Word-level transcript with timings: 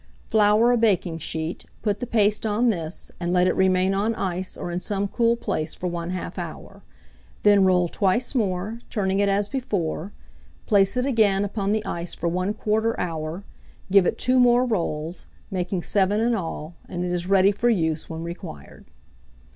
Flour 0.29 0.71
a 0.71 0.77
baking 0.77 1.19
sheet, 1.19 1.63
put 1.83 1.99
the 1.99 2.07
paste 2.07 2.43
on 2.43 2.69
this, 2.71 3.11
and 3.19 3.31
let 3.31 3.45
it 3.45 3.55
remain 3.55 3.93
on 3.93 4.15
ice 4.15 4.57
or 4.57 4.71
in 4.71 4.79
some 4.79 5.07
cool 5.07 5.35
place 5.35 5.75
for 5.75 5.87
1/2 5.87 6.39
hour; 6.39 6.81
then 7.43 7.63
roll 7.65 7.87
twice 7.87 8.33
more, 8.33 8.79
turning 8.89 9.19
it 9.19 9.29
as 9.29 9.47
before; 9.47 10.11
place 10.65 10.97
it 10.97 11.05
again 11.05 11.45
upon 11.45 11.71
the 11.71 11.85
ice 11.85 12.15
for 12.15 12.27
1/4 12.27 12.95
hour, 12.99 13.43
give 13.91 14.07
it 14.07 14.17
2 14.17 14.39
more 14.39 14.65
rolls, 14.65 15.27
making 15.51 15.83
7 15.83 16.19
in 16.19 16.33
all, 16.33 16.73
and 16.89 17.05
it 17.05 17.11
is 17.11 17.27
ready 17.29 17.51
for 17.51 17.69
use 17.69 18.09
when 18.09 18.23
required. 18.23 18.85